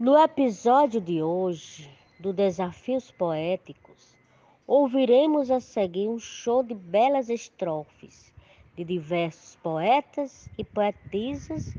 No 0.00 0.16
episódio 0.16 1.00
de 1.00 1.20
hoje 1.24 1.90
do 2.20 2.32
Desafios 2.32 3.10
Poéticos, 3.10 4.16
ouviremos 4.64 5.50
a 5.50 5.58
seguir 5.58 6.08
um 6.08 6.20
show 6.20 6.62
de 6.62 6.72
belas 6.72 7.28
estrofes 7.28 8.32
de 8.76 8.84
diversos 8.84 9.56
poetas 9.56 10.48
e 10.56 10.62
poetisas 10.62 11.74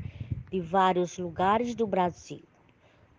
de 0.50 0.60
vários 0.60 1.16
lugares 1.16 1.74
do 1.74 1.86
Brasil, 1.86 2.42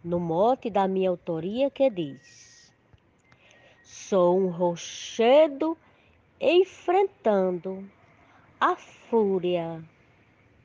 no 0.04 0.20
mote 0.20 0.70
da 0.70 0.88
minha 0.88 1.10
autoria 1.10 1.72
que 1.72 1.90
diz: 1.90 2.72
Sou 3.82 4.40
um 4.40 4.50
rochedo 4.50 5.76
enfrentando 6.40 7.90
a 8.60 8.76
fúria 8.76 9.84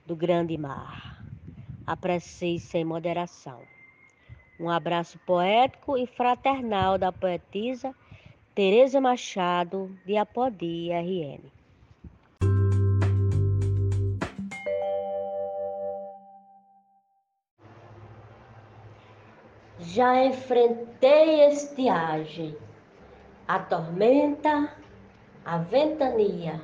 do 0.04 0.14
grande 0.14 0.58
mar. 0.58 1.24
Aprecie 1.86 2.58
sem 2.58 2.84
moderação. 2.84 3.75
Um 4.58 4.70
abraço 4.70 5.18
poético 5.26 5.98
e 5.98 6.06
fraternal 6.06 6.96
da 6.96 7.12
poetisa 7.12 7.94
Tereza 8.54 8.98
Machado, 9.02 9.94
de 10.06 10.16
Apodi, 10.16 10.88
RN. 10.90 11.52
Já 19.78 20.24
enfrentei 20.24 21.48
estiagem, 21.48 22.56
a 23.46 23.58
tormenta, 23.58 24.72
a 25.44 25.58
ventania, 25.58 26.58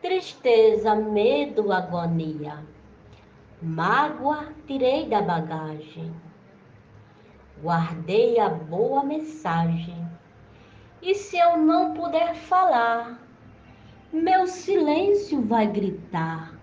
tristeza, 0.00 0.94
medo, 0.94 1.72
agonia, 1.72 2.62
mágoa 3.60 4.54
tirei 4.64 5.08
da 5.08 5.20
bagagem 5.20 6.14
guardei 7.62 8.38
a 8.38 8.48
boa 8.48 9.04
mensagem. 9.04 9.96
E 11.00 11.14
se 11.14 11.36
eu 11.36 11.58
não 11.58 11.94
puder 11.94 12.34
falar, 12.34 13.22
meu 14.12 14.46
silêncio 14.46 15.42
vai 15.42 15.66
gritar 15.66 16.54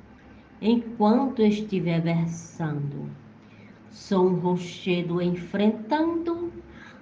enquanto 0.61 1.41
estiver 1.41 2.01
versando. 2.01 3.09
Sou 3.89 4.27
um 4.27 4.39
rochedo 4.39 5.21
enfrentando 5.21 6.51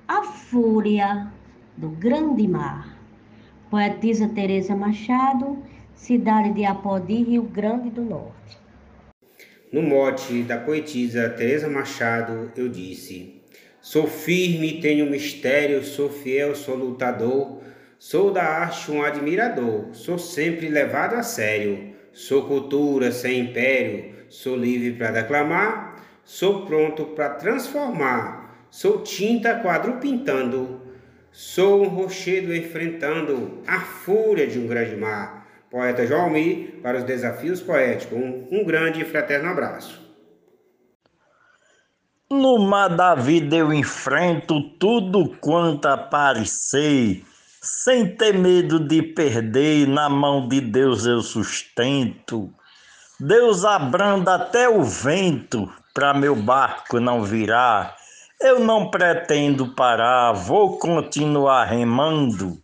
a 0.07 0.23
fúria 0.23 1.31
do 1.77 1.89
grande 1.89 2.47
mar. 2.47 2.97
Poetisa 3.69 4.27
Teresa 4.27 4.75
Machado, 4.75 5.61
cidade 5.93 6.51
de 6.53 6.65
Apodi, 6.65 7.23
Rio 7.23 7.43
Grande 7.43 7.91
do 7.91 8.01
Norte. 8.01 8.57
No 9.71 9.83
mote 9.83 10.41
da 10.41 10.57
poetisa 10.57 11.29
Teresa 11.29 11.69
Machado, 11.69 12.51
eu 12.57 12.67
disse: 12.67 13.38
Sou 13.81 14.07
firme, 14.07 14.81
tenho 14.81 15.09
mistério, 15.09 15.83
sou 15.83 16.09
fiel, 16.09 16.53
sou 16.53 16.75
lutador, 16.75 17.61
sou 17.97 18.29
da 18.29 18.43
arte 18.43 18.91
um 18.91 19.01
admirador, 19.01 19.87
sou 19.93 20.19
sempre 20.19 20.67
levado 20.67 21.15
a 21.15 21.23
sério, 21.23 21.93
sou 22.11 22.45
cultura 22.45 23.09
sem 23.09 23.39
império, 23.39 24.13
sou 24.27 24.57
livre 24.57 24.91
para 24.97 25.21
declamar, 25.21 26.03
sou 26.25 26.65
pronto 26.65 27.05
para 27.05 27.29
transformar, 27.29 28.67
sou 28.69 29.01
tinta 29.01 29.55
quadro 29.59 29.93
pintando, 29.93 30.81
sou 31.31 31.81
um 31.81 31.87
rochedo 31.87 32.53
enfrentando 32.53 33.61
a 33.65 33.79
fúria 33.79 34.45
de 34.45 34.59
um 34.59 34.67
grande 34.67 34.97
mar. 34.97 35.39
Poeta 35.69 36.05
João 36.05 36.23
Almir 36.23 36.79
para 36.81 36.97
os 36.97 37.03
desafios 37.03 37.61
poéticos. 37.61 38.17
Um, 38.17 38.47
um 38.51 38.63
grande 38.65 39.01
e 39.01 39.05
fraterno 39.05 39.49
abraço. 39.49 40.08
No 42.31 42.59
mar 42.59 42.89
da 42.89 43.15
vida 43.15 43.55
eu 43.55 43.73
enfrento 43.73 44.61
tudo 44.77 45.35
quanto 45.41 45.87
aparecer, 45.87 47.25
sem 47.59 48.15
ter 48.15 48.37
medo 48.37 48.79
de 48.79 49.01
perder, 49.01 49.87
na 49.87 50.07
mão 50.07 50.47
de 50.47 50.61
Deus 50.61 51.07
eu 51.07 51.21
sustento. 51.21 52.53
Deus 53.19 53.65
abranda 53.65 54.35
até 54.35 54.69
o 54.69 54.83
vento 54.83 55.73
para 55.91 56.13
meu 56.13 56.35
barco 56.35 56.99
não 56.99 57.23
virar. 57.23 57.95
Eu 58.39 58.59
não 58.59 58.91
pretendo 58.91 59.73
parar, 59.73 60.31
vou 60.31 60.77
continuar 60.77 61.65
remando. 61.65 62.61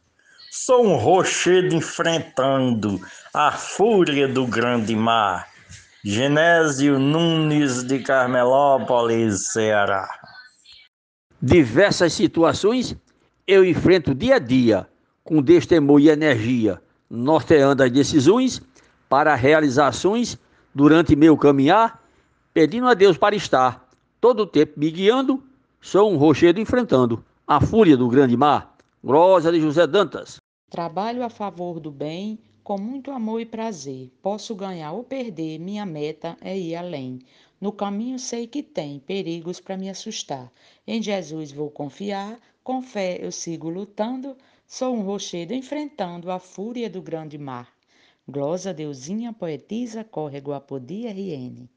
Sou 0.51 0.85
um 0.85 0.95
rochedo 0.95 1.73
enfrentando 1.73 3.01
a 3.33 3.51
fúria 3.51 4.27
do 4.27 4.45
grande 4.45 4.95
mar. 4.95 5.54
Genésio 6.07 6.99
Nunes 6.99 7.83
de 7.83 7.97
Carmelópolis, 7.97 9.51
Ceará. 9.51 10.07
Diversas 11.41 12.13
situações 12.13 12.95
eu 13.47 13.65
enfrento 13.65 14.13
dia 14.13 14.35
a 14.35 14.39
dia, 14.39 14.87
com 15.23 15.41
destemor 15.41 15.99
e 15.99 16.09
energia, 16.09 16.79
norteando 17.09 17.81
as 17.81 17.91
decisões 17.91 18.61
para 19.09 19.33
realizações 19.33 20.37
durante 20.75 21.15
meu 21.15 21.35
caminhar, 21.35 22.03
pedindo 22.53 22.87
a 22.87 22.93
Deus 22.93 23.17
para 23.17 23.35
estar 23.35 23.89
todo 24.21 24.41
o 24.41 24.47
tempo 24.47 24.79
me 24.79 24.91
guiando, 24.91 25.43
sou 25.81 26.13
um 26.13 26.17
rochedo 26.17 26.59
enfrentando 26.59 27.25
a 27.47 27.59
fúria 27.59 27.97
do 27.97 28.07
grande 28.07 28.37
mar. 28.37 28.75
Glória 29.03 29.51
de 29.51 29.59
José 29.59 29.87
Dantas. 29.87 30.37
Trabalho 30.69 31.23
a 31.23 31.29
favor 31.31 31.79
do 31.79 31.89
bem, 31.89 32.37
com 32.65 32.79
muito 32.79 33.11
amor 33.11 33.39
e 33.39 33.45
prazer. 33.45 34.11
Posso 34.23 34.55
ganhar 34.55 34.91
ou 34.91 35.03
perder, 35.03 35.59
minha 35.59 35.85
meta 35.85 36.35
é 36.41 36.57
ir 36.57 36.75
além. 36.75 37.19
No 37.61 37.71
caminho 37.71 38.17
sei 38.17 38.47
que 38.47 38.63
tem 38.63 38.99
perigos 38.99 39.59
para 39.59 39.77
me 39.77 39.87
assustar. 39.87 40.51
Em 40.87 40.99
Jesus 40.99 41.51
vou 41.51 41.69
confiar, 41.69 42.39
com 42.63 42.81
fé 42.81 43.19
eu 43.21 43.31
sigo 43.31 43.69
lutando. 43.69 44.35
Sou 44.65 44.95
um 44.95 45.03
rochedo 45.03 45.53
enfrentando 45.53 46.31
a 46.31 46.39
fúria 46.39 46.89
do 46.89 47.03
grande 47.03 47.37
mar. 47.37 47.71
Glosa 48.27 48.73
Deusinha, 48.73 49.31
poetisa, 49.31 50.03
córrego 50.03 50.51
Apodi, 50.51 51.05
RN. 51.05 51.69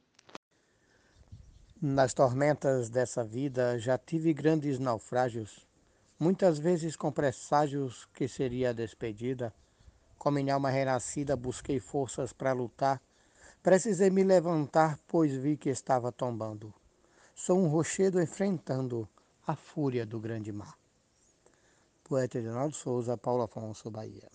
Nas 1.82 2.15
tormentas 2.15 2.88
dessa 2.88 3.22
vida 3.22 3.78
já 3.78 3.98
tive 3.98 4.32
grandes 4.32 4.78
naufrágios, 4.78 5.66
muitas 6.19 6.59
vezes 6.59 6.97
com 6.97 7.12
presságios 7.12 8.09
que 8.15 8.27
seria 8.27 8.71
a 8.71 8.72
despedida. 8.72 9.53
Com 10.18 10.32
minha 10.32 10.54
alma 10.54 10.68
renascida, 10.68 11.36
busquei 11.36 11.78
forças 11.78 12.32
para 12.32 12.52
lutar. 12.52 13.00
Precisei 13.62 14.10
me 14.10 14.24
levantar, 14.24 14.98
pois 15.06 15.32
vi 15.32 15.56
que 15.56 15.70
estava 15.70 16.10
tombando. 16.10 16.74
Sou 17.34 17.58
um 17.58 17.68
rochedo 17.68 18.20
enfrentando 18.20 19.08
a 19.46 19.54
fúria 19.54 20.04
do 20.04 20.18
grande 20.18 20.52
mar. 20.52 20.74
Poeta 22.02 22.38
Edinaldo 22.38 22.74
Souza, 22.74 23.16
Paulo 23.16 23.44
Afonso, 23.44 23.90
Bahia. 23.90 24.28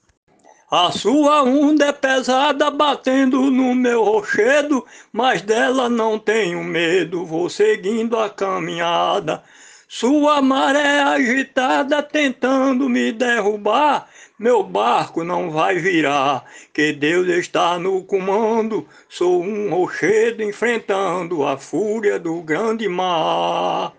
A 0.71 0.91
sua 0.91 1.43
onda 1.43 1.87
é 1.87 1.91
pesada 1.91 2.71
batendo 2.71 3.51
no 3.51 3.75
meu 3.75 4.03
rochedo, 4.03 4.85
mas 5.11 5.41
dela 5.41 5.89
não 5.89 6.17
tenho 6.17 6.63
medo, 6.63 7.25
vou 7.25 7.49
seguindo 7.49 8.17
a 8.17 8.29
caminhada. 8.29 9.43
Sua 9.87 10.41
maré 10.41 11.01
agitada 11.01 12.01
tentando 12.01 12.89
me 12.89 13.11
derrubar, 13.11 14.09
meu 14.43 14.61
barco 14.61 15.23
não 15.23 15.49
vai 15.49 15.79
virar, 15.79 16.43
que 16.73 16.91
Deus 16.91 17.29
está 17.29 17.79
no 17.79 18.03
comando. 18.03 18.85
Sou 19.07 19.41
um 19.41 19.69
rochedo 19.69 20.43
enfrentando 20.43 21.47
a 21.47 21.57
fúria 21.57 22.19
do 22.19 22.41
grande 22.41 22.89
mar. 22.89 23.93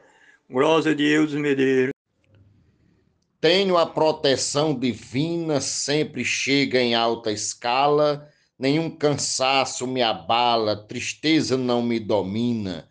Glória 0.50 0.93
a 0.93 0.94
Deus, 0.94 1.32
Medeiros. 1.32 1.94
Tenho 3.41 3.78
a 3.78 3.87
proteção 3.87 4.78
divina, 4.78 5.62
sempre 5.62 6.22
chega 6.22 6.78
em 6.78 6.94
alta 6.94 7.32
escala. 7.32 8.28
Nenhum 8.59 8.91
cansaço 8.91 9.87
me 9.87 10.03
abala, 10.03 10.76
tristeza 10.76 11.56
não 11.56 11.81
me 11.81 11.99
domina. 11.99 12.87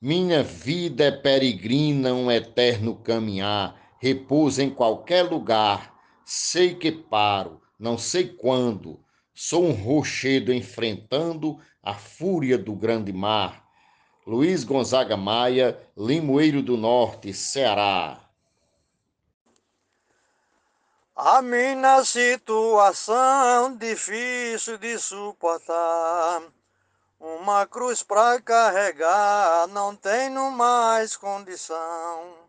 Minha 0.00 0.44
vida 0.44 1.02
é 1.02 1.10
peregrina, 1.10 2.14
um 2.14 2.30
eterno 2.30 2.94
caminhar. 2.94 3.74
Repouso 4.00 4.62
em 4.62 4.70
qualquer 4.70 5.24
lugar 5.24 5.95
sei 6.26 6.74
que 6.74 6.90
paro, 6.90 7.62
não 7.78 7.96
sei 7.96 8.28
quando. 8.28 9.00
Sou 9.32 9.64
um 9.64 9.72
rochedo 9.72 10.52
enfrentando 10.52 11.60
a 11.80 11.94
fúria 11.94 12.58
do 12.58 12.74
grande 12.74 13.12
mar. 13.12 13.64
Luiz 14.26 14.64
Gonzaga 14.64 15.16
Maia, 15.16 15.80
Limoeiro 15.96 16.60
do 16.62 16.76
Norte, 16.76 17.32
Ceará. 17.32 18.20
A 21.14 21.40
minha 21.40 22.02
situação 22.04 23.76
difícil 23.76 24.78
de 24.78 24.98
suportar. 24.98 26.42
Uma 27.20 27.66
cruz 27.66 28.02
para 28.02 28.40
carregar, 28.40 29.68
não 29.68 29.94
tenho 29.94 30.50
mais 30.50 31.16
condição. 31.16 32.45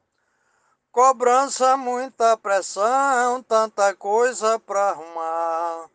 Cobrança, 0.97 1.77
muita 1.77 2.35
pressão, 2.38 3.44
tanta 3.44 3.94
coisa 3.94 4.57
para 4.57 4.89
arrumar. 4.89 5.91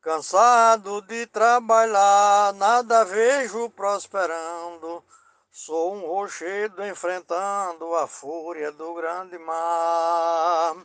Cansado 0.00 1.02
de 1.02 1.26
trabalhar, 1.26 2.54
nada 2.54 3.04
vejo 3.04 3.68
prosperando. 3.70 5.02
Sou 5.50 5.96
um 5.96 6.06
rochedo 6.06 6.86
enfrentando 6.86 7.92
a 7.96 8.06
fúria 8.06 8.70
do 8.70 8.94
grande 8.94 9.36
mar. 9.36 10.76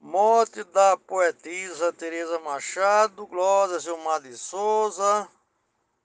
Morte 0.00 0.64
da 0.64 0.96
poetisa 0.96 1.92
Teresa 1.92 2.40
Machado, 2.40 3.28
Glória 3.28 3.78
Gilmar 3.78 4.20
de 4.20 4.36
Souza, 4.36 5.28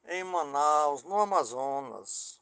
em 0.08 0.24
Manaus, 0.24 1.02
no 1.02 1.20
Amazonas. 1.20 2.40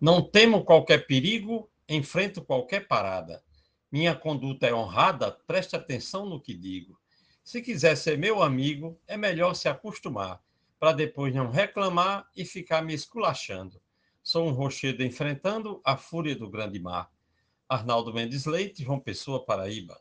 Não 0.00 0.22
temo 0.22 0.64
qualquer 0.64 1.08
perigo, 1.08 1.68
enfrento 1.88 2.42
qualquer 2.42 2.86
parada. 2.86 3.42
Minha 3.90 4.14
conduta 4.14 4.66
é 4.66 4.74
honrada, 4.74 5.30
preste 5.46 5.76
atenção 5.76 6.26
no 6.26 6.40
que 6.40 6.54
digo. 6.54 6.98
Se 7.44 7.60
quiser 7.60 7.96
ser 7.96 8.18
meu 8.18 8.42
amigo, 8.42 8.98
é 9.06 9.16
melhor 9.16 9.54
se 9.54 9.68
acostumar, 9.68 10.40
para 10.80 10.92
depois 10.92 11.34
não 11.34 11.50
reclamar 11.50 12.26
e 12.34 12.44
ficar 12.44 12.82
me 12.82 12.94
esculachando. 12.94 13.80
Sou 14.22 14.48
um 14.48 14.52
rochedo 14.52 15.02
enfrentando 15.02 15.80
a 15.84 15.96
fúria 15.96 16.34
do 16.34 16.48
grande 16.48 16.80
mar. 16.80 17.10
Arnaldo 17.68 18.12
Mendes 18.12 18.46
Leite, 18.46 18.82
João 18.82 18.98
Pessoa, 18.98 19.44
Paraíba. 19.44 20.00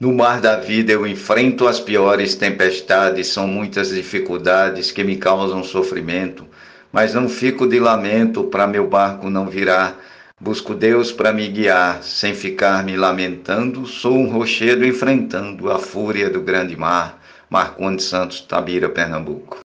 No 0.00 0.12
mar 0.12 0.40
da 0.40 0.58
vida 0.58 0.92
eu 0.92 1.06
enfrento 1.06 1.66
as 1.66 1.78
piores 1.78 2.34
tempestades, 2.34 3.28
são 3.28 3.46
muitas 3.46 3.90
dificuldades 3.90 4.90
que 4.90 5.04
me 5.04 5.16
causam 5.16 5.62
sofrimento, 5.62 6.48
mas 6.94 7.12
não 7.12 7.28
fico 7.28 7.66
de 7.66 7.80
lamento 7.80 8.44
para 8.44 8.68
meu 8.68 8.88
barco 8.88 9.28
não 9.28 9.48
virar. 9.48 9.98
Busco 10.40 10.74
Deus 10.74 11.10
para 11.10 11.32
me 11.32 11.48
guiar, 11.48 12.04
sem 12.04 12.34
ficar 12.34 12.84
me 12.84 12.96
lamentando, 12.96 13.84
sou 13.84 14.14
um 14.14 14.30
rochedo 14.30 14.86
enfrentando 14.86 15.72
a 15.72 15.78
fúria 15.78 16.30
do 16.30 16.40
grande 16.40 16.76
mar. 16.76 17.20
Marcondes 17.50 18.04
Santos, 18.04 18.40
Tabira, 18.40 18.88
Pernambuco. 18.88 19.58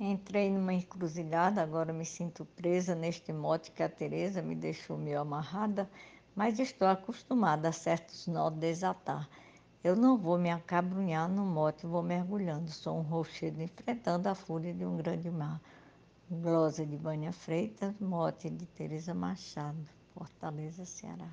Entrei 0.00 0.50
numa 0.50 0.74
encruzilhada, 0.74 1.62
agora 1.62 1.92
me 1.92 2.04
sinto 2.04 2.44
presa 2.56 2.96
neste 2.96 3.32
mote 3.32 3.70
que 3.70 3.82
a 3.82 3.88
Teresa 3.88 4.42
me 4.42 4.56
deixou 4.56 4.98
meio 4.98 5.20
amarrada 5.20 5.88
mas 6.34 6.58
estou 6.58 6.88
acostumada 6.88 7.68
a 7.68 7.72
certos 7.72 8.26
nós 8.26 8.52
desatar. 8.54 9.28
Eu 9.84 9.96
não 9.96 10.16
vou 10.16 10.38
me 10.38 10.50
acabrunhar 10.50 11.28
no 11.28 11.44
mote, 11.44 11.86
vou 11.86 12.02
mergulhando. 12.02 12.70
Sou 12.70 12.98
um 12.98 13.02
rochedo 13.02 13.60
enfrentando 13.60 14.28
a 14.28 14.34
fúria 14.34 14.72
de 14.72 14.84
um 14.84 14.96
grande 14.96 15.30
mar. 15.30 15.60
Glosa 16.40 16.86
de 16.86 16.96
Banha 16.96 17.30
Freitas, 17.30 17.92
mote 18.00 18.48
de 18.48 18.64
Teresa 18.64 19.12
Machado, 19.12 19.76
Fortaleza, 20.14 20.86
Ceará. 20.86 21.28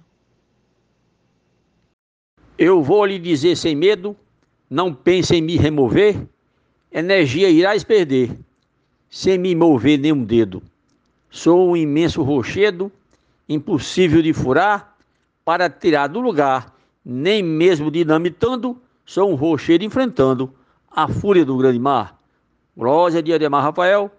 Eu 2.58 2.84
vou 2.84 3.06
lhe 3.06 3.18
dizer 3.18 3.56
sem 3.56 3.78
medo, 3.78 4.14
não 4.70 4.94
pense 4.94 5.34
em 5.34 5.42
me 5.42 5.56
remover, 5.56 6.28
energia 6.92 7.50
irás 7.50 7.82
perder, 7.82 8.38
sem 9.10 9.38
me 9.38 9.56
mover 9.56 9.98
nenhum 9.98 10.22
dedo. 10.22 10.62
Sou 11.30 11.70
um 11.70 11.78
imenso 11.78 12.22
rochedo, 12.22 12.92
impossível 13.48 14.22
de 14.22 14.34
furar, 14.34 14.98
para 15.46 15.70
tirar 15.70 16.08
do 16.08 16.20
lugar, 16.20 16.76
nem 17.06 17.42
mesmo 17.42 17.90
dinamitando, 17.90 18.78
sou 19.06 19.32
um 19.32 19.36
rochedo 19.36 19.86
enfrentando 19.86 20.54
a 20.92 21.08
fúria 21.08 21.46
do 21.46 21.56
grande 21.56 21.80
mar. 21.80 22.20
Glória 22.76 23.24
de 23.24 23.34
Ademar 23.34 23.64
Rafael, 23.64 24.12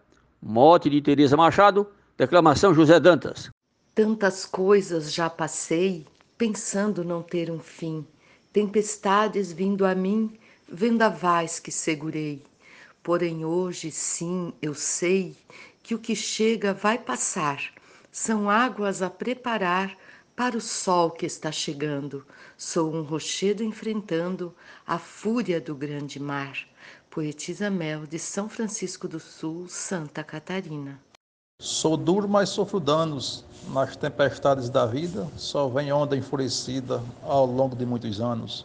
mote 0.43 0.89
de 0.89 1.03
Teresa 1.03 1.37
Machado, 1.37 1.87
declamação 2.17 2.75
José 2.75 2.99
Dantas. 2.99 3.51
Tantas 3.95 4.47
coisas 4.47 5.13
já 5.13 5.29
passei, 5.29 6.07
pensando 6.39 7.05
não 7.05 7.23
ter 7.23 7.51
um 7.51 7.59
fim, 7.59 8.07
tempestades 8.53 9.53
vindo 9.53 9.85
a 9.85 9.95
mim, 9.95 10.39
vendavais 10.69 11.59
que 11.59 11.71
segurei. 11.71 12.43
Porém 13.03 13.45
hoje 13.45 13.91
sim 13.91 14.53
eu 14.63 14.75
sei 14.75 15.37
que 15.83 15.95
o 15.95 15.99
que 15.99 16.15
chega 16.15 16.73
vai 16.73 16.99
passar, 16.99 17.61
são 18.13 18.49
águas 18.49 19.03
a 19.03 19.11
preparar 19.11 19.97
para 20.35 20.57
o 20.57 20.61
sol 20.61 21.11
que 21.11 21.27
está 21.27 21.53
chegando. 21.53 22.25
Sou 22.57 22.95
um 22.95 23.03
rochedo 23.03 23.63
enfrentando 23.63 24.55
a 24.87 24.99
fúria 24.99 25.61
do 25.61 25.75
grande 25.75 26.19
mar. 26.19 26.70
Poetisa 27.11 27.69
Mel, 27.69 28.07
de 28.07 28.21
São 28.21 28.49
Francisco 28.49 29.09
do 29.09 29.19
Sul, 29.19 29.67
Santa 29.69 30.23
Catarina. 30.23 30.97
Sou 31.61 31.97
duro, 31.97 32.29
mas 32.29 32.51
sofro 32.51 32.79
danos. 32.79 33.45
Nas 33.73 33.97
tempestades 33.97 34.71
da 34.71 34.87
vida, 34.87 35.27
só 35.37 35.69
vem 35.69 35.93
onda 35.93 36.17
enfurecida 36.17 37.03
ao 37.25 37.47
longo 37.47 37.75
de 37.75 37.85
muitos 37.85 38.21
anos. 38.21 38.65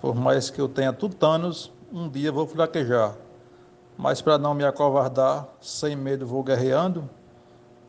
Por 0.00 0.12
mais 0.12 0.50
que 0.50 0.60
eu 0.60 0.68
tenha 0.68 0.92
tutanos, 0.92 1.70
um 1.92 2.08
dia 2.08 2.32
vou 2.32 2.48
fraquejar. 2.48 3.14
Mas 3.96 4.20
para 4.20 4.38
não 4.38 4.54
me 4.54 4.64
acovardar, 4.64 5.46
sem 5.60 5.94
medo 5.94 6.26
vou 6.26 6.42
guerreando. 6.42 7.08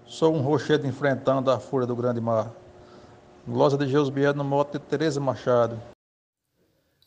Sou 0.06 0.36
um 0.36 0.42
rochedo 0.42 0.86
enfrentando 0.86 1.50
a 1.50 1.60
fúria 1.60 1.88
do 1.88 1.96
grande 1.96 2.22
mar. 2.22 2.54
Glosa 3.48 3.76
de 3.76 3.88
Geusbier 3.88 4.36
no 4.36 4.44
mote 4.44 4.74
de 4.74 4.80
Teresa 4.80 5.20
Machado. 5.20 5.82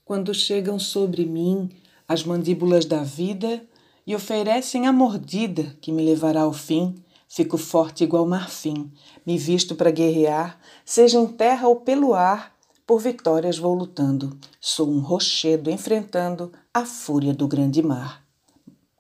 Quando 0.05 0.35
chegam 0.35 0.81
sobre 0.81 1.25
mim 1.25 1.71
as 2.09 2.25
mandíbulas 2.25 2.85
da 2.85 3.03
vida 3.03 3.63
e 4.07 4.15
oferecem 4.15 4.87
a 4.87 4.93
mordida 4.93 5.77
que 5.81 5.91
me 5.91 6.05
levará 6.05 6.43
ao 6.43 6.53
fim, 6.53 6.95
fico 7.29 7.59
forte 7.59 8.05
igual 8.05 8.27
marfim, 8.27 8.91
me 9.27 9.37
visto 9.37 9.75
para 9.75 9.91
guerrear, 9.91 10.59
seja 10.85 11.19
em 11.19 11.27
terra 11.27 11.69
ou 11.69 11.77
pelo 11.77 12.15
ar, 12.15 12.55
por 12.87 13.01
vitórias 13.01 13.59
vou 13.59 13.75
lutando. 13.75 14.39
Sou 14.61 14.89
um 14.89 15.01
rochedo 15.01 15.69
enfrentando 15.69 16.53
a 16.73 16.85
fúria 16.85 17.35
do 17.35 17.49
grande 17.49 17.83
mar. 17.83 18.25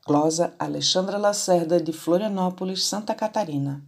Glosa 0.05 0.55
Alexandra 0.58 1.19
Lacerda, 1.19 1.81
de 1.81 1.93
Florianópolis, 1.93 2.85
Santa 2.85 3.14
Catarina. 3.14 3.82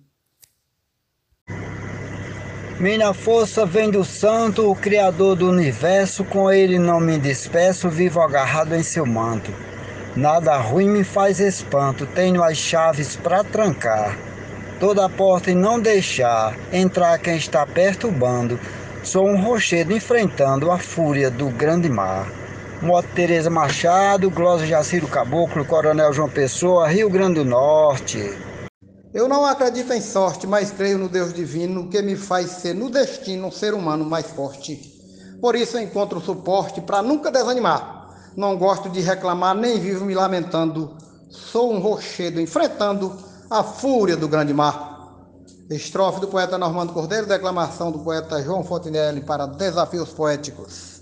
Minha 2.81 3.13
força 3.13 3.67
vem 3.67 3.91
do 3.91 4.05
Santo, 4.05 4.71
o 4.71 4.77
Criador 4.77 5.35
do 5.35 5.49
universo, 5.51 6.23
com 6.23 6.49
ele 6.49 6.79
não 6.79 7.01
me 7.01 7.19
despeço, 7.19 7.89
vivo 7.89 8.21
agarrado 8.21 8.73
em 8.73 8.85
seu 8.85 9.05
manto. 9.05 9.53
Nada 10.15 10.57
ruim 10.59 10.89
me 10.89 11.03
faz 11.03 11.41
espanto, 11.41 12.07
tenho 12.07 12.41
as 12.41 12.57
chaves 12.57 13.17
para 13.17 13.43
trancar. 13.43 14.17
Toda 14.79 15.05
a 15.05 15.09
porta 15.09 15.51
e 15.51 15.57
não 15.57 15.81
deixar 15.81 16.57
entrar 16.73 17.19
quem 17.19 17.37
está 17.37 17.67
perturbando. 17.67 18.61
Sou 19.03 19.27
um 19.27 19.43
rochedo 19.43 19.93
enfrentando 19.93 20.71
a 20.71 20.79
fúria 20.79 21.33
do 21.33 21.49
grande 21.49 21.89
mar. 21.89 22.29
Moto 22.81 23.09
Tereza 23.13 23.51
Machado, 23.51 24.31
Glória 24.31 24.65
Jaciro 24.65 25.09
Caboclo, 25.09 25.65
Coronel 25.65 26.13
João 26.13 26.29
Pessoa, 26.29 26.87
Rio 26.87 27.11
Grande 27.11 27.41
do 27.41 27.45
Norte. 27.45 28.48
Eu 29.13 29.27
não 29.27 29.47
acredito 29.47 29.91
em 29.95 30.03
sorte, 30.03 30.47
mas 30.47 30.71
creio 30.71 30.99
no 30.99 31.09
Deus 31.09 31.33
divino 31.33 31.89
que 31.89 32.03
me 32.03 32.15
faz 32.15 32.51
ser 32.51 32.75
no 32.75 32.91
destino 32.91 33.47
um 33.47 33.51
ser 33.51 33.73
humano 33.73 34.05
mais 34.05 34.27
forte. 34.27 34.77
Por 35.41 35.57
isso 35.57 35.79
encontro 35.79 36.21
suporte 36.21 36.83
para 36.83 37.03
nunca 37.03 37.31
desanimar. 37.31 38.15
Não 38.37 38.59
gosto 38.59 38.91
de 38.91 39.01
reclamar, 39.01 39.55
nem 39.55 39.81
vivo 39.81 40.05
me 40.05 40.15
lamentando. 40.15 40.95
Sou 41.31 41.73
um 41.73 41.79
rochedo 41.79 42.39
enfrentando 42.39 43.17
a 43.49 43.63
fúria 43.65 44.15
do 44.15 44.29
grande 44.29 44.53
mar. 44.53 45.17
Estrofe 45.71 46.21
do 46.21 46.29
poeta 46.29 46.59
Normando 46.59 46.93
Cordeiro, 46.93 47.27
declamação 47.27 47.91
do 47.91 48.01
poeta 48.01 48.43
João 48.43 48.63
Fontinelli 48.63 49.23
para 49.23 49.47
Desafios 49.47 50.11
Poéticos. 50.11 51.01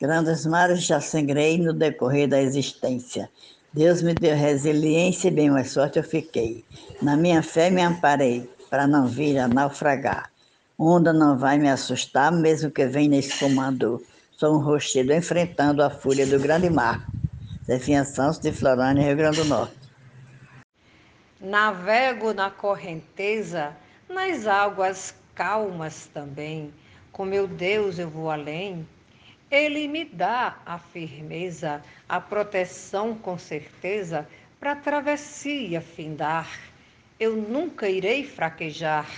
Grandes 0.00 0.44
mares 0.46 0.82
já 0.82 1.00
sangrei 1.00 1.58
no 1.58 1.72
decorrer 1.72 2.28
da 2.28 2.42
existência 2.42 3.30
Deus 3.74 4.02
me 4.02 4.14
deu 4.14 4.36
resiliência 4.36 5.26
e 5.26 5.30
bem 5.32 5.50
mais 5.50 5.72
sorte 5.72 5.98
eu 5.98 6.04
fiquei. 6.04 6.64
Na 7.02 7.16
minha 7.16 7.42
fé 7.42 7.70
me 7.70 7.82
amparei, 7.82 8.48
para 8.70 8.86
não 8.86 9.08
vir 9.08 9.36
a 9.36 9.48
naufragar. 9.48 10.30
Onda 10.78 11.12
não 11.12 11.36
vai 11.36 11.58
me 11.58 11.68
assustar, 11.68 12.30
mesmo 12.30 12.70
que 12.70 12.86
venha 12.86 13.08
nesse 13.08 13.36
comando. 13.36 14.00
Sou 14.36 14.54
um 14.54 14.62
rochedo 14.62 15.12
enfrentando 15.12 15.82
a 15.82 15.90
fúria 15.90 16.24
do 16.24 16.38
grande 16.38 16.70
mar. 16.70 17.10
Zefinha 17.66 18.04
Santos, 18.04 18.38
de 18.38 18.52
Florânia, 18.52 19.06
Rio 19.06 19.16
Grande 19.16 19.38
do 19.38 19.44
Norte. 19.46 19.76
Navego 21.40 22.32
na 22.32 22.52
correnteza, 22.52 23.74
nas 24.08 24.46
águas 24.46 25.16
calmas 25.34 26.08
também. 26.14 26.72
Com 27.10 27.24
meu 27.24 27.48
Deus 27.48 27.98
eu 27.98 28.08
vou 28.08 28.30
além 28.30 28.86
ele 29.54 29.86
me 29.86 30.04
dá 30.04 30.56
a 30.66 30.78
firmeza, 30.78 31.80
a 32.08 32.20
proteção 32.20 33.14
com 33.14 33.38
certeza 33.38 34.26
para 34.58 34.72
a 34.72 34.76
travessia 34.76 35.80
findar. 35.80 36.48
Eu 37.20 37.36
nunca 37.36 37.88
irei 37.88 38.24
fraquejar. 38.24 39.08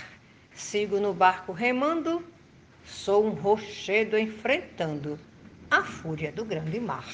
Sigo 0.53 0.99
no 0.99 1.13
barco 1.13 1.51
remando, 1.51 2.23
sou 2.85 3.25
um 3.25 3.31
rochedo 3.31 4.17
enfrentando 4.17 5.19
a 5.69 5.83
fúria 5.83 6.31
do 6.31 6.45
grande 6.45 6.79
mar. 6.79 7.07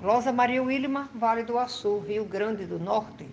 Glosa 0.00 0.32
Maria 0.32 0.62
Wilma, 0.62 1.10
Vale 1.14 1.42
do 1.42 1.58
Açu, 1.58 1.98
Rio 1.98 2.24
Grande 2.24 2.64
do 2.64 2.78
Norte. 2.78 3.26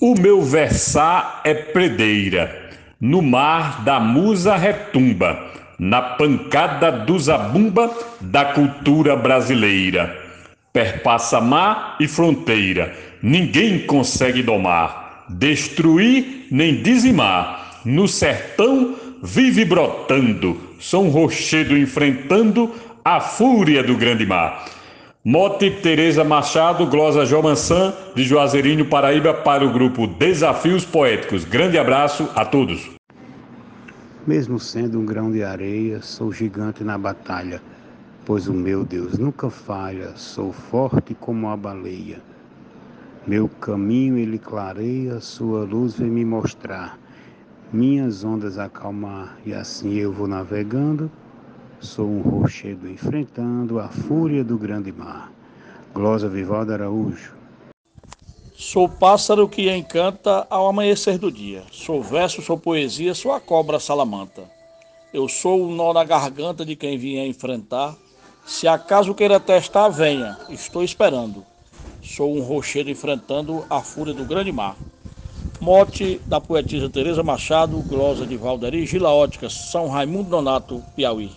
O 0.00 0.14
meu 0.14 0.42
versar 0.42 1.40
é 1.44 1.54
predeira, 1.54 2.70
no 3.00 3.22
mar 3.22 3.84
da 3.84 4.00
musa 4.00 4.56
retumba 4.56 5.61
na 5.82 6.00
pancada 6.00 6.92
do 6.92 7.18
zabumba 7.18 7.90
da 8.20 8.44
cultura 8.44 9.16
brasileira. 9.16 10.16
Perpassa 10.72 11.40
mar 11.40 11.96
e 11.98 12.06
fronteira, 12.06 12.94
ninguém 13.20 13.80
consegue 13.80 14.44
domar, 14.44 15.24
destruir 15.28 16.46
nem 16.52 16.80
dizimar. 16.80 17.80
No 17.84 18.06
sertão 18.06 18.94
vive 19.24 19.64
brotando, 19.64 20.56
São 20.78 21.08
Rochedo 21.08 21.76
enfrentando 21.76 22.72
a 23.04 23.18
fúria 23.18 23.82
do 23.82 23.96
grande 23.96 24.24
mar. 24.24 24.64
Mote 25.24 25.68
Teresa 25.68 26.22
Machado, 26.22 26.86
glosa 26.86 27.26
Jomansan, 27.26 27.92
de 28.14 28.22
Juazeirinho, 28.22 28.84
Paraíba, 28.84 29.34
para 29.34 29.64
o 29.64 29.72
grupo 29.72 30.06
Desafios 30.06 30.84
Poéticos. 30.84 31.44
Grande 31.44 31.76
abraço 31.76 32.28
a 32.36 32.44
todos. 32.44 33.01
Mesmo 34.26 34.58
sendo 34.58 34.98
um 34.98 35.04
grão 35.04 35.30
de 35.30 35.42
areia, 35.42 36.00
sou 36.00 36.32
gigante 36.32 36.84
na 36.84 36.96
batalha, 36.96 37.60
pois 38.24 38.48
o 38.48 38.54
meu 38.54 38.84
Deus 38.84 39.18
nunca 39.18 39.50
falha, 39.50 40.16
sou 40.16 40.52
forte 40.52 41.14
como 41.14 41.48
a 41.48 41.56
baleia. 41.56 42.20
Meu 43.26 43.48
caminho 43.48 44.16
ele 44.16 44.38
clareia, 44.38 45.20
sua 45.20 45.64
luz 45.64 45.94
vem 45.94 46.10
me 46.10 46.24
mostrar, 46.24 46.98
minhas 47.72 48.24
ondas 48.24 48.58
acalmar, 48.58 49.36
e 49.44 49.52
assim 49.52 49.94
eu 49.94 50.12
vou 50.12 50.28
navegando 50.28 51.10
Sou 51.82 52.08
um 52.08 52.20
rochedo 52.20 52.88
enfrentando 52.88 53.80
a 53.80 53.88
fúria 53.88 54.44
do 54.44 54.56
grande 54.56 54.92
mar. 54.92 55.32
Glosa 55.92 56.28
Vivaldo 56.28 56.72
Araújo. 56.72 57.41
Sou 58.64 58.88
pássaro 58.88 59.48
que 59.48 59.68
encanta 59.68 60.46
ao 60.48 60.68
amanhecer 60.68 61.18
do 61.18 61.32
dia. 61.32 61.64
Sou 61.72 62.00
verso, 62.00 62.40
sou 62.40 62.56
poesia, 62.56 63.12
sou 63.12 63.32
a 63.32 63.40
cobra 63.40 63.80
salamanta. 63.80 64.44
Eu 65.12 65.28
sou 65.28 65.66
o 65.66 65.74
nó 65.74 65.92
na 65.92 66.04
garganta 66.04 66.64
de 66.64 66.76
quem 66.76 66.96
vier 66.96 67.26
enfrentar. 67.26 67.96
Se 68.46 68.68
acaso 68.68 69.16
queira 69.16 69.40
testar, 69.40 69.88
venha, 69.88 70.38
estou 70.48 70.84
esperando. 70.84 71.44
Sou 72.00 72.36
um 72.36 72.40
rochedo 72.40 72.88
enfrentando 72.88 73.66
a 73.68 73.80
fúria 73.80 74.14
do 74.14 74.24
grande 74.24 74.52
mar. 74.52 74.76
Mote 75.60 76.20
da 76.24 76.40
poetisa 76.40 76.88
Teresa 76.88 77.24
Machado, 77.24 77.76
glosa 77.82 78.24
de 78.24 78.36
Valderi, 78.36 78.86
Gila 78.86 79.10
Ótica, 79.10 79.50
São 79.50 79.88
Raimundo 79.88 80.30
Donato, 80.30 80.84
Piauí. 80.94 81.32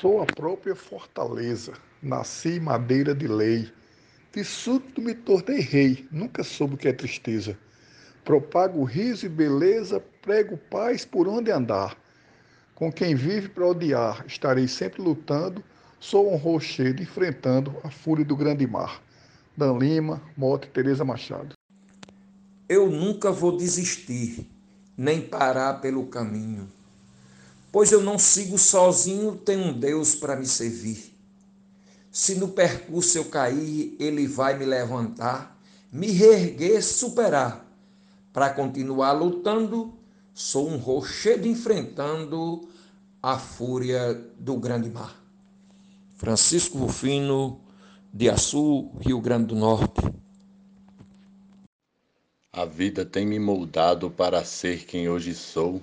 Sou 0.00 0.22
a 0.22 0.24
própria 0.24 0.74
fortaleza, 0.74 1.74
nasci 2.02 2.58
madeira 2.58 3.14
de 3.14 3.28
lei. 3.28 3.68
De 4.32 4.42
súbito 4.42 5.00
me 5.00 5.14
tornei 5.14 5.60
rei, 5.60 6.08
nunca 6.10 6.42
soube 6.42 6.74
o 6.74 6.78
que 6.78 6.88
é 6.88 6.92
tristeza. 6.92 7.56
Propago 8.24 8.82
riso 8.84 9.26
e 9.26 9.28
beleza, 9.28 10.02
prego 10.22 10.56
paz 10.56 11.04
por 11.04 11.28
onde 11.28 11.50
andar. 11.50 11.96
Com 12.74 12.90
quem 12.90 13.14
vive 13.14 13.48
para 13.48 13.66
odiar, 13.66 14.24
estarei 14.26 14.66
sempre 14.66 15.02
lutando. 15.02 15.62
Sou 16.00 16.32
um 16.32 16.36
rochedo 16.36 17.02
enfrentando 17.02 17.76
a 17.84 17.90
fúria 17.90 18.24
do 18.24 18.36
grande 18.36 18.66
mar. 18.66 19.02
Dan 19.56 19.78
Lima, 19.78 20.22
Mote 20.36 20.68
Teresa 20.68 21.04
Machado. 21.04 21.54
Eu 22.68 22.90
nunca 22.90 23.30
vou 23.30 23.56
desistir, 23.56 24.50
nem 24.96 25.20
parar 25.20 25.74
pelo 25.80 26.06
caminho 26.06 26.70
pois 27.72 27.90
eu 27.90 28.02
não 28.02 28.18
sigo 28.18 28.58
sozinho, 28.58 29.34
tenho 29.34 29.64
um 29.64 29.72
Deus 29.72 30.14
para 30.14 30.36
me 30.36 30.46
servir. 30.46 31.11
Se 32.12 32.34
no 32.34 32.48
percurso 32.48 33.18
eu 33.18 33.24
cair, 33.24 33.96
Ele 33.98 34.28
vai 34.28 34.56
me 34.56 34.64
levantar, 34.64 35.58
me 35.90 36.12
reerguer, 36.12 36.84
superar. 36.84 37.66
Para 38.32 38.50
continuar 38.50 39.12
lutando, 39.12 39.94
sou 40.32 40.68
um 40.68 40.76
rochedo 40.76 41.48
enfrentando 41.48 42.68
a 43.20 43.38
fúria 43.38 44.14
do 44.38 44.56
grande 44.56 44.88
mar. 44.90 45.20
Francisco 46.14 46.78
Rufino, 46.78 47.58
de 48.12 48.28
Açu, 48.28 48.90
Rio 49.00 49.20
Grande 49.20 49.46
do 49.46 49.56
Norte. 49.56 50.02
A 52.52 52.66
vida 52.66 53.04
tem 53.04 53.26
me 53.26 53.38
moldado 53.38 54.10
para 54.10 54.44
ser 54.44 54.84
quem 54.84 55.08
hoje 55.08 55.34
sou 55.34 55.82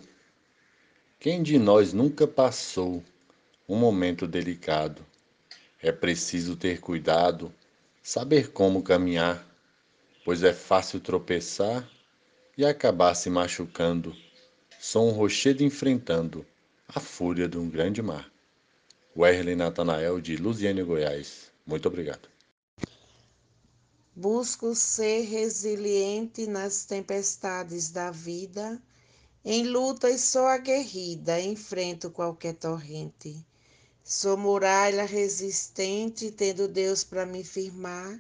quem 1.19 1.43
de 1.43 1.59
nós 1.59 1.91
nunca 1.91 2.25
passou 2.25 3.03
um 3.67 3.75
momento 3.75 4.25
delicado? 4.25 5.05
É 5.81 5.91
preciso 5.91 6.55
ter 6.55 6.79
cuidado, 6.79 7.53
saber 8.03 8.51
como 8.51 8.83
caminhar, 8.83 9.45
pois 10.25 10.43
é 10.43 10.53
fácil 10.53 10.99
tropeçar 10.99 11.89
e 12.57 12.65
acabar 12.65 13.15
se 13.15 13.29
machucando. 13.29 14.15
Sou 14.79 15.07
um 15.07 15.11
rochedo 15.11 15.63
enfrentando 15.63 16.45
a 16.87 16.99
fúria 16.99 17.47
de 17.47 17.57
um 17.57 17.69
grande 17.69 18.01
mar. 18.01 18.29
Werley 19.15 19.55
Natanael, 19.55 20.19
de 20.19 20.35
Luziânia, 20.35 20.83
Goiás. 20.83 21.51
Muito 21.65 21.87
obrigado. 21.87 22.27
Busco 24.15 24.75
ser 24.75 25.21
resiliente 25.21 26.45
nas 26.47 26.85
tempestades 26.85 27.89
da 27.89 28.11
vida 28.11 28.81
em 29.43 29.63
lutas 29.67 30.19
sou 30.21 30.45
aguerrida, 30.45 31.39
enfrento 31.39 32.11
qualquer 32.11 32.55
torrente. 32.55 33.45
Sou 34.11 34.35
muralha 34.35 35.05
resistente, 35.05 36.31
tendo 36.31 36.67
Deus 36.67 37.03
para 37.03 37.27
me 37.27 37.43
firmar. 37.43 38.19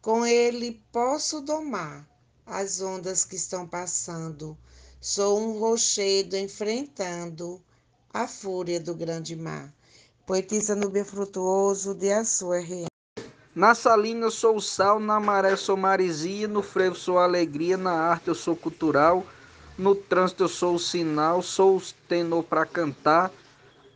Com 0.00 0.24
Ele 0.24 0.80
posso 0.92 1.40
domar 1.40 2.06
as 2.46 2.80
ondas 2.80 3.24
que 3.24 3.34
estão 3.34 3.66
passando. 3.66 4.56
Sou 5.00 5.40
um 5.40 5.58
rochedo 5.58 6.36
enfrentando 6.36 7.60
a 8.14 8.28
fúria 8.28 8.78
do 8.78 8.94
grande 8.94 9.34
mar. 9.34 9.74
Poetisa 10.24 10.76
Nubia 10.76 11.04
Frutuoso, 11.04 11.92
de 11.92 12.12
Açu 12.12 12.52
RM. 12.52 12.86
Na 13.52 13.74
salina 13.74 14.26
eu 14.26 14.30
sou 14.30 14.54
o 14.54 14.62
sal, 14.62 15.00
na 15.00 15.18
maré 15.18 15.50
eu 15.50 15.56
sou 15.56 15.76
maresia, 15.76 16.46
no 16.46 16.62
frevo 16.62 16.94
sou 16.94 17.18
alegria, 17.18 17.76
na 17.76 17.94
arte 17.94 18.28
eu 18.28 18.34
sou 18.36 18.54
cultural. 18.54 19.26
No 19.76 19.92
trânsito 19.92 20.44
eu 20.44 20.48
sou 20.48 20.76
o 20.76 20.78
sinal, 20.78 21.42
sou 21.42 21.78
o 21.78 21.82
tenor 22.08 22.44
para 22.44 22.64
cantar. 22.64 23.32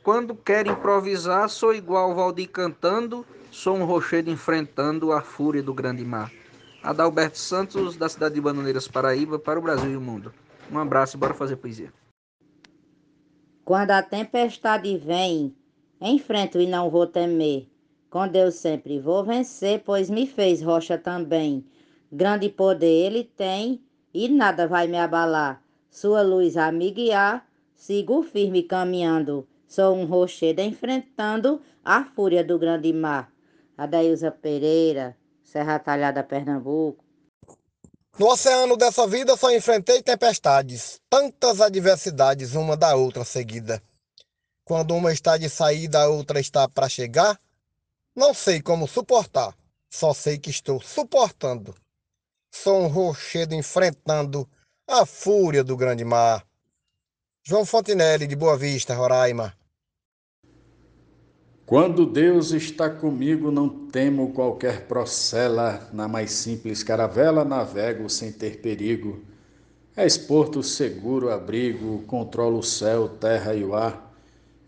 Quando 0.03 0.35
quero 0.35 0.71
improvisar, 0.71 1.49
sou 1.51 1.75
igual 1.75 2.15
Valdir 2.15 2.49
cantando, 2.49 3.27
sou 3.51 3.77
um 3.77 3.85
rochedo 3.85 4.31
enfrentando 4.31 5.13
a 5.13 5.21
fúria 5.21 5.63
do 5.63 5.75
grande 5.75 6.03
mar. 6.03 6.33
Adalberto 6.83 7.37
Santos, 7.37 7.99
da 7.99 8.09
cidade 8.09 8.37
de 8.37 8.41
Bananeiras, 8.41 8.89
Paraíba, 8.89 9.39
para 9.39 9.59
o 9.59 9.63
Brasil 9.63 9.91
e 9.91 9.97
o 9.97 10.01
mundo. 10.01 10.33
Um 10.73 10.79
abraço 10.79 11.17
e 11.17 11.21
bora 11.21 11.35
fazer 11.35 11.57
poesia. 11.57 11.93
Quando 13.63 13.91
a 13.91 14.03
tempestade 14.03 14.97
vem, 14.97 15.55
enfrento 16.01 16.59
e 16.59 16.67
não 16.67 16.89
vou 16.89 17.07
temer. 17.07 17.69
Com 18.09 18.27
Deus 18.27 18.55
sempre 18.55 18.99
vou 18.99 19.23
vencer, 19.23 19.83
pois 19.85 20.09
me 20.09 20.27
fez 20.27 20.63
rocha 20.63 20.97
também. 20.97 21.63
Grande 22.11 22.49
poder 22.49 22.87
ele 22.87 23.25
tem 23.25 23.83
e 24.15 24.29
nada 24.31 24.67
vai 24.67 24.87
me 24.87 24.97
abalar. 24.97 25.63
Sua 25.91 26.23
luz 26.23 26.57
a 26.57 26.73
me 26.73 26.91
guiar, 26.91 27.47
sigo 27.77 28.23
firme 28.23 28.63
caminhando. 28.63 29.47
Sou 29.71 29.95
um 29.95 30.05
rochedo 30.05 30.61
enfrentando 30.61 31.63
a 31.85 32.05
fúria 32.05 32.43
do 32.43 32.59
grande 32.59 32.93
mar. 32.93 33.33
Adailza 33.79 34.29
Pereira, 34.29 35.17
Serra 35.45 35.79
Talhada, 35.79 36.25
Pernambuco. 36.25 37.05
No 38.19 38.27
oceano 38.27 38.77
dessa 38.77 39.07
vida 39.07 39.37
só 39.37 39.55
enfrentei 39.55 40.03
tempestades, 40.03 41.01
tantas 41.09 41.61
adversidades, 41.61 42.57
uma 42.57 42.77
da 42.77 42.97
outra 42.97 43.25
seguida. 43.25 43.81
Quando 44.65 44.93
uma 44.93 45.13
está 45.13 45.39
de 45.39 45.49
saída, 45.49 46.03
a 46.03 46.09
outra 46.09 46.41
está 46.41 46.69
para 46.69 46.89
chegar, 46.89 47.41
não 48.13 48.35
sei 48.35 48.61
como 48.61 48.89
suportar, 48.89 49.57
só 49.89 50.13
sei 50.13 50.37
que 50.37 50.51
estou 50.51 50.81
suportando. 50.81 51.77
Sou 52.51 52.83
um 52.83 52.89
rochedo 52.89 53.55
enfrentando 53.55 54.51
a 54.85 55.07
Fúria 55.07 55.63
do 55.63 55.77
Grande 55.77 56.05
Mar. 56.05 56.45
João 57.45 57.65
Fontinelli, 57.65 58.27
de 58.27 58.35
Boa 58.35 58.57
Vista, 58.59 58.95
Roraima. 58.95 59.60
Quando 61.71 62.05
Deus 62.05 62.51
está 62.51 62.91
comigo, 62.91 63.49
não 63.53 63.69
temo 63.69 64.33
qualquer 64.33 64.89
procela, 64.89 65.89
na 65.93 66.09
mais 66.09 66.33
simples 66.33 66.83
caravela 66.83 67.45
navego 67.45 68.11
sem 68.11 68.33
ter 68.33 68.61
perigo. 68.61 69.21
És 69.95 70.19
porto 70.19 70.65
seguro, 70.65 71.31
abrigo, 71.31 72.03
controlo 72.09 72.59
o 72.59 72.63
céu, 72.65 73.09
terra 73.09 73.55
e 73.55 73.63
o 73.63 73.77
ar. 73.77 74.13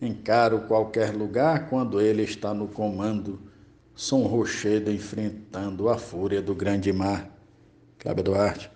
Encaro 0.01 0.61
qualquer 0.69 1.13
lugar 1.13 1.69
quando 1.69 2.01
ele 2.01 2.23
está 2.23 2.55
no 2.55 2.69
comando. 2.69 3.41
Sou 3.97 4.21
um 4.21 4.29
rochedo 4.29 4.89
enfrentando 4.89 5.89
a 5.89 5.99
fúria 5.99 6.41
do 6.41 6.55
grande 6.55 6.93
mar. 6.93 7.37
Cláudio 7.99 8.23
Duarte. 8.23 8.72